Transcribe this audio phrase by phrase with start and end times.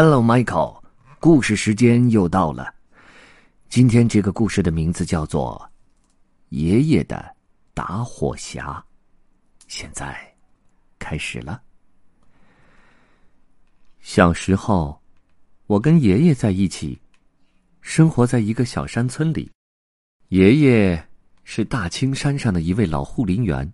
[0.00, 0.80] Hello, Michael。
[1.18, 2.72] 故事时间又到了。
[3.68, 5.60] 今天这个故事的名字叫做
[6.56, 7.34] 《爷爷的
[7.74, 8.60] 打火匣》。
[9.66, 10.16] 现在
[11.00, 11.60] 开始了。
[13.98, 15.02] 小时候，
[15.66, 16.96] 我跟爷爷在一起，
[17.80, 19.50] 生活在一个小山村里。
[20.28, 21.08] 爷爷
[21.42, 23.68] 是大青山上的一位老护林员。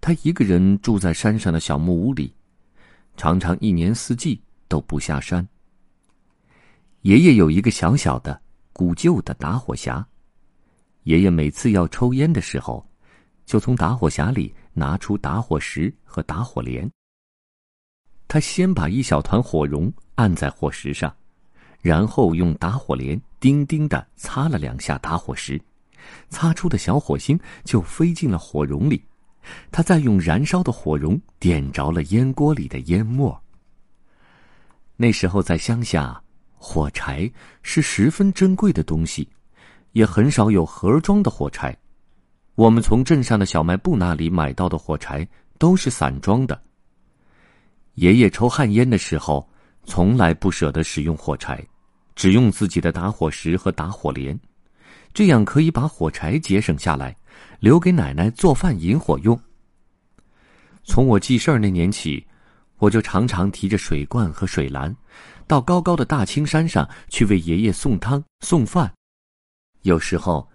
[0.00, 2.34] 他一个人住在山上的小木屋里，
[3.16, 4.40] 常常一年四季。
[4.74, 5.46] 都不下山。
[7.02, 8.42] 爷爷有一个小小的、
[8.72, 10.04] 古旧的打火匣。
[11.04, 12.84] 爷爷每次要抽烟的时候，
[13.46, 16.90] 就从打火匣里拿出打火石和打火镰。
[18.26, 21.14] 他先把一小团火绒按在火石上，
[21.80, 25.60] 然后用打火镰叮叮的擦了两下打火石，
[26.30, 29.00] 擦出的小火星就飞进了火绒里。
[29.70, 33.40] 他再用燃烧的火绒点着了烟锅里的烟末。
[34.96, 36.22] 那时候在乡下，
[36.54, 37.28] 火柴
[37.62, 39.28] 是十分珍贵的东西，
[39.90, 41.76] 也很少有盒装的火柴。
[42.54, 45.26] 我们从镇上的小卖部那里买到的火柴
[45.58, 46.62] 都是散装的。
[47.94, 49.48] 爷爷抽旱烟的时候，
[49.84, 51.66] 从来不舍得使用火柴，
[52.14, 54.38] 只用自己的打火石和打火镰，
[55.12, 57.16] 这样可以把火柴节省下来，
[57.58, 59.36] 留给奶奶做饭引火用。
[60.84, 62.24] 从我记事儿那年起。
[62.84, 64.94] 我就常常提着水罐和水篮，
[65.46, 68.92] 到高高的大青山上去为爷爷送汤送饭。
[69.82, 70.46] 有时候，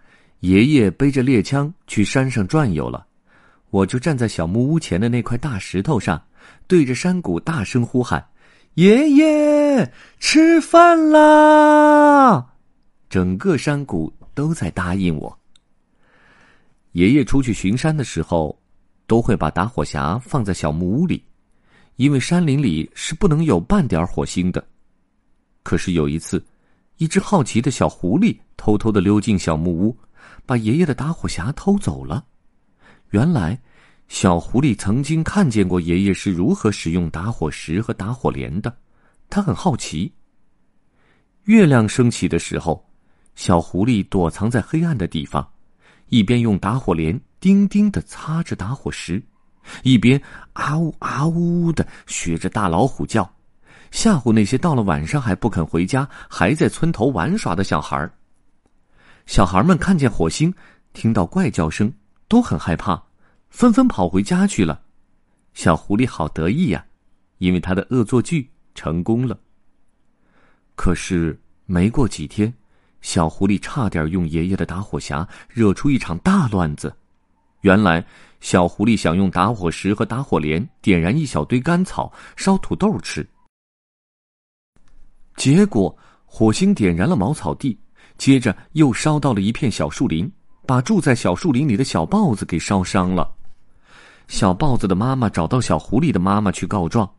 [0.42, 3.08] 爷爷背着猎枪去山上转悠了，
[3.72, 6.24] 我就站在小木屋前的那块大石头上，
[6.68, 8.24] 对着山谷大声呼喊
[8.76, 12.54] ：“爷爷，吃饭啦！”
[13.10, 15.40] 整个山谷都在答应我。
[16.92, 18.62] 爷爷出去巡山的时候，
[19.08, 21.26] 都会把打火匣放在小木屋里。
[22.00, 24.66] 因为山林里是不能有半点火星的。
[25.64, 26.42] 可是有一次，
[26.96, 29.98] 一只好奇的小狐狸偷偷的溜进小木屋，
[30.46, 32.26] 把爷爷的打火匣偷走了。
[33.10, 33.62] 原来，
[34.08, 38.74] 小狐狸曾经看见过爷爷是如何使用打火石和打火镰的，
[39.30, 40.10] 他很好奇。
[41.44, 42.90] 月亮升起的时候，
[43.36, 45.46] 小狐狸躲藏在黑暗的地方，
[46.08, 49.22] 一边用打火镰叮叮的擦着打火石。
[49.84, 50.22] 一边
[50.54, 53.30] 啊呜啊呜的学着大老虎叫，
[53.92, 58.10] 吓唬那些到了晚上还不肯回家、还在村头玩耍的小孩
[59.26, 60.54] 小孩们看见火星，
[60.94, 61.92] 听到怪叫声，
[62.28, 63.02] 都很害怕，
[63.50, 64.82] 纷纷跑回家去了。
[65.54, 66.84] 小狐狸好得意呀，
[67.38, 69.38] 因为他的恶作剧成功了。
[70.76, 72.54] 可是没过几天，
[73.02, 76.96] 小狐狸差点用爷爷的打火匣惹出一场大乱子。
[77.62, 78.06] 原来。
[78.42, 83.28] 小狐狸想用打火石和打火镰点燃一小堆干草，烧土豆吃。
[85.36, 85.94] 结果
[86.26, 87.78] 火星点燃了茅草地，
[88.18, 90.32] 接着又烧到了一片小树林，
[90.66, 93.30] 把住在小树林里的小豹子给烧伤了。
[94.30, 97.12] 小豹子的妈妈找到小狐狸的妈妈去告状，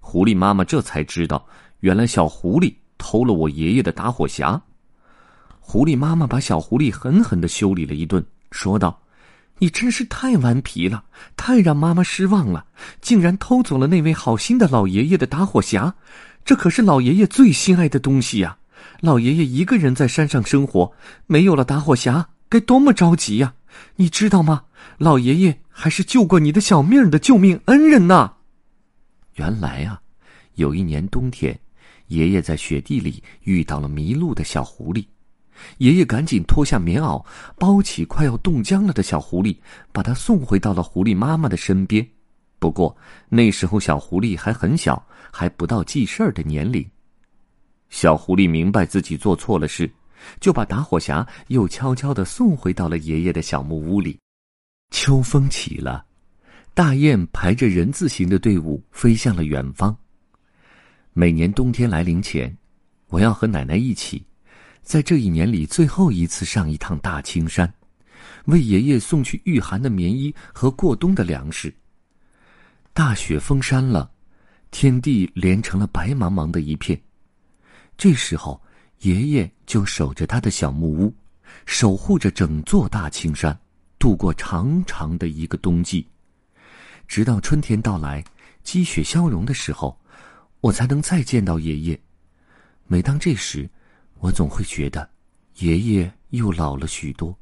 [0.00, 1.46] 狐狸妈妈这才知道，
[1.80, 4.60] 原来小狐狸偷了我爷爷的打火匣。
[5.60, 9.00] 狐狸妈妈把小狐狸狠狠的修理了一顿，说道。
[9.58, 11.04] 你真是太顽皮了，
[11.36, 12.66] 太让妈妈失望了！
[13.00, 15.92] 竟然偷走了那位好心的老爷爷的打火匣，
[16.44, 18.56] 这可是老爷爷最心爱的东西呀！
[19.00, 20.92] 老爷爷一个人在山上生活，
[21.26, 23.54] 没有了打火匣，该多么着急呀！
[23.96, 24.64] 你知道吗？
[24.96, 28.32] 老爷爷还是救过你的小命的救命恩人呐！
[29.34, 30.00] 原来啊，
[30.54, 31.58] 有一年冬天，
[32.06, 35.04] 爷爷在雪地里遇到了迷路的小狐狸。
[35.78, 37.24] 爷爷赶紧脱下棉袄，
[37.58, 39.56] 包起快要冻僵了的小狐狸，
[39.92, 42.06] 把它送回到了狐狸妈妈的身边。
[42.58, 42.96] 不过
[43.28, 46.84] 那时候小狐狸还很小，还不到记事儿的年龄。
[47.88, 49.90] 小狐狸明白自己做错了事，
[50.40, 54.18] 就把打火匣又悄悄的送回到了爷爷的小木屋里。
[54.90, 56.04] 秋风起了，
[56.74, 59.96] 大雁排着人字形的队伍飞向了远方。
[61.12, 62.56] 每年冬天来临前，
[63.08, 64.24] 我要和奶奶一起。
[64.88, 67.70] 在这一年里，最后一次上一趟大青山，
[68.46, 71.70] 为爷爷送去御寒的棉衣和过冬的粮食。
[72.94, 74.10] 大雪封山了，
[74.70, 76.98] 天地连成了白茫茫的一片。
[77.98, 78.58] 这时候，
[79.00, 81.14] 爷爷就守着他的小木屋，
[81.66, 83.60] 守护着整座大青山，
[83.98, 86.08] 度过长长的一个冬季，
[87.06, 88.24] 直到春天到来，
[88.62, 90.00] 积雪消融的时候，
[90.62, 92.00] 我才能再见到爷爷。
[92.86, 93.68] 每当这时，
[94.20, 95.08] 我总会觉得，
[95.56, 97.36] 爷爷又老了许多，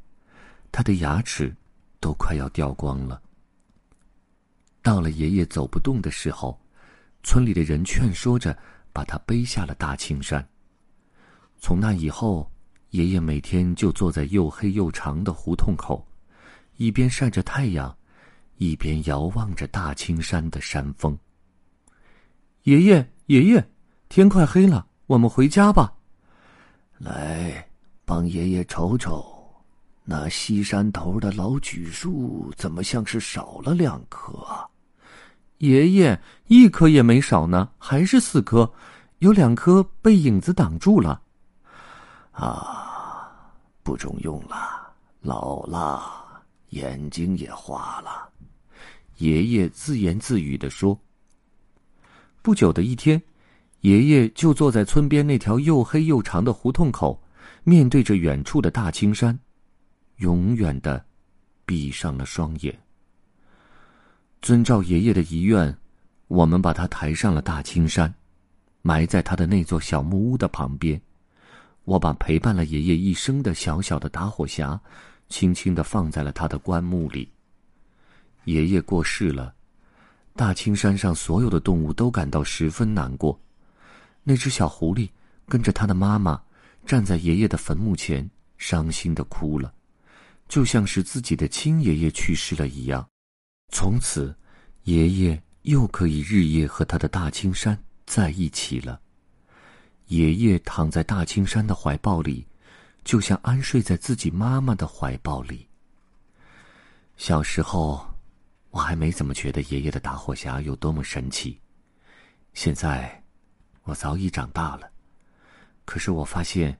[0.71, 1.55] 他的牙齿
[2.01, 3.21] 都快要掉光了。
[4.83, 6.61] 到了爷爷走不动的时候，
[7.23, 8.57] 村里的人劝说着
[8.93, 10.47] 把他背下了大青山。
[11.59, 12.51] 从那以后，
[12.91, 16.07] 爷爷每天就坐在又黑又长的胡同口，
[16.77, 17.97] 一边晒着太阳，
[18.59, 21.19] 一边遥望着大青山的山峰。
[22.65, 23.71] 爷爷，爷爷，
[24.09, 25.95] 天快黑了，我们回家吧。
[26.99, 27.67] 来，
[28.05, 29.35] 帮爷爷瞅瞅。
[30.05, 34.47] 那西山头的老榉树怎么像是少了两棵？
[35.59, 38.73] 爷爷，一棵也没少呢，还是四棵，
[39.19, 41.21] 有两棵被影子挡住了。
[42.31, 43.31] 啊，
[43.83, 48.29] 不中用了，老了，眼睛也花了。
[49.19, 50.99] 爷爷自言自语的说。
[52.43, 53.21] 不久的一天，
[53.87, 57.23] 爷爷就坐在村边那条又黑又长的胡同口，
[57.63, 59.39] 面对着远处的大青山。
[60.17, 61.05] 永远的
[61.65, 62.77] 闭上了双眼。
[64.43, 65.73] 遵照爷爷的遗愿，
[66.27, 68.13] 我们把他抬上了大青山，
[68.83, 71.01] 埋在他的那座小木屋的旁边。
[71.85, 74.77] 我把陪伴了爷爷一生的小小的打火匣，
[75.29, 77.31] 轻轻的放在了他的棺木里。
[78.47, 79.55] 爷爷过世了，
[80.35, 83.41] 大青山上所有的动物都感到十分难过。
[84.29, 85.09] 那只小狐狸
[85.47, 86.43] 跟着他的妈妈，
[86.85, 88.29] 站在爷爷的坟墓前，
[88.59, 89.73] 伤心的哭了。
[90.49, 93.09] 就像是自己的亲爷爷去世了一样，
[93.73, 94.35] 从此，
[94.83, 99.01] 爷爷又可以日夜和他的大青山在一起了。
[100.09, 102.45] 爷爷躺在大青山的怀抱里，
[103.05, 105.69] 就像安睡在自己妈妈的怀抱里。
[107.17, 108.05] 小时候，
[108.71, 111.61] 我还没怎么觉得爷爷的打火匣有多么神奇。
[112.55, 113.23] 现在，
[113.87, 114.89] 我早已长大了，
[115.85, 116.79] 可是我发现，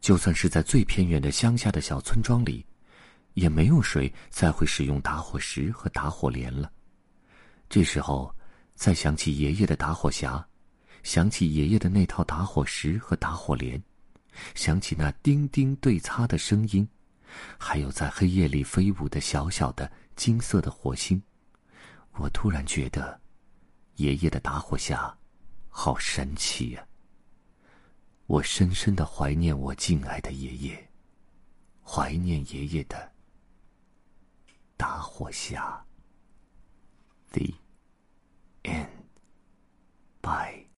[0.00, 2.66] 就算是在最偏远的乡下的小村庄里。
[3.34, 6.70] 也没有谁再会使用打火石和打火镰了。
[7.68, 8.34] 这时候，
[8.74, 10.44] 再想起爷爷的打火匣，
[11.04, 13.80] 想起爷爷的那套打火石和打火镰，
[14.56, 16.86] 想起那叮叮对擦的声音，
[17.56, 21.22] 还有在黑夜里飞舞的小小的金色的火星，
[22.14, 23.20] 我突然觉得，
[23.94, 25.14] 爷爷的打火匣，
[25.70, 26.86] 好神奇呀！
[28.26, 30.90] 我深深的怀念我敬爱的爷爷，
[31.82, 33.12] 怀念爷爷的。
[34.76, 35.80] 打火匣。
[37.32, 37.54] The
[38.62, 38.88] end.
[40.20, 40.69] Bye.